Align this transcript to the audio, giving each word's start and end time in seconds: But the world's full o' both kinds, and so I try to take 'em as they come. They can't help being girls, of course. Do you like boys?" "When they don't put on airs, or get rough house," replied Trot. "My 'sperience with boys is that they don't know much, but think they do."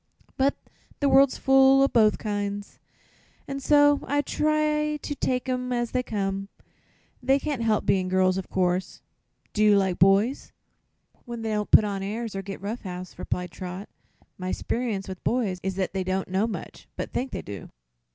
But 0.35 0.55
the 0.99 1.07
world's 1.07 1.37
full 1.37 1.83
o' 1.83 1.87
both 1.87 2.17
kinds, 2.17 2.79
and 3.47 3.61
so 3.61 3.99
I 4.07 4.21
try 4.21 4.97
to 4.97 5.13
take 5.13 5.47
'em 5.47 5.71
as 5.71 5.91
they 5.91 6.01
come. 6.01 6.49
They 7.21 7.37
can't 7.37 7.61
help 7.61 7.85
being 7.85 8.07
girls, 8.07 8.35
of 8.35 8.49
course. 8.49 9.03
Do 9.53 9.63
you 9.63 9.77
like 9.77 9.99
boys?" 9.99 10.53
"When 11.25 11.43
they 11.43 11.51
don't 11.51 11.69
put 11.69 11.83
on 11.83 12.01
airs, 12.01 12.35
or 12.35 12.41
get 12.41 12.59
rough 12.61 12.81
house," 12.81 13.19
replied 13.19 13.51
Trot. 13.51 13.89
"My 14.39 14.51
'sperience 14.51 15.07
with 15.07 15.23
boys 15.23 15.59
is 15.61 15.75
that 15.75 15.93
they 15.93 16.03
don't 16.03 16.29
know 16.31 16.47
much, 16.47 16.87
but 16.95 17.11
think 17.13 17.29
they 17.31 17.43
do." 17.43 17.69